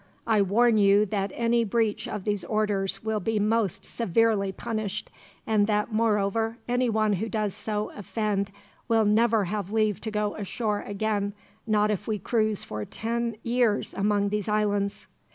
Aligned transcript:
I 0.25 0.41
warn 0.41 0.79
you 0.79 1.05
that 1.05 1.31
any 1.35 1.63
breach 1.63 2.07
of 2.07 2.23
these 2.23 2.43
orders 2.45 3.03
will 3.03 3.19
be 3.19 3.37
most 3.37 3.85
severely 3.85 4.51
punished; 4.51 5.11
and 5.45 5.67
that, 5.67 5.93
moreover, 5.93 6.57
anyone 6.67 7.13
who 7.13 7.29
does 7.29 7.53
so 7.53 7.91
offend 7.91 8.51
will 8.87 9.05
never 9.05 9.45
have 9.45 9.71
leave 9.71 10.01
to 10.01 10.09
go 10.09 10.35
ashore 10.37 10.81
again, 10.81 11.33
not 11.67 11.91
if 11.91 12.07
we 12.07 12.17
cruise 12.17 12.63
for 12.63 12.83
ten 12.83 13.35
years 13.43 13.93
among 13.93 14.29
these 14.29 14.47
islands." 14.49 15.05